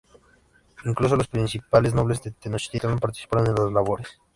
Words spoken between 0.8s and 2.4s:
Incluso los principales nobles de